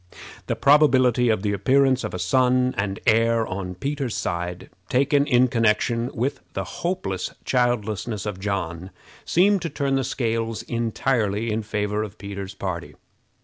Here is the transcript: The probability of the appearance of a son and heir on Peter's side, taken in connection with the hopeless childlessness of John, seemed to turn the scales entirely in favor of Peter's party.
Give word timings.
The 0.47 0.55
probability 0.55 1.29
of 1.29 1.43
the 1.43 1.53
appearance 1.53 2.03
of 2.03 2.15
a 2.15 2.17
son 2.17 2.73
and 2.75 2.99
heir 3.05 3.45
on 3.45 3.75
Peter's 3.75 4.15
side, 4.15 4.71
taken 4.89 5.27
in 5.27 5.47
connection 5.47 6.09
with 6.15 6.39
the 6.53 6.63
hopeless 6.63 7.35
childlessness 7.45 8.25
of 8.25 8.39
John, 8.39 8.89
seemed 9.25 9.61
to 9.61 9.69
turn 9.69 9.93
the 9.97 10.03
scales 10.03 10.63
entirely 10.63 11.51
in 11.51 11.61
favor 11.61 12.01
of 12.01 12.17
Peter's 12.17 12.55
party. 12.55 12.95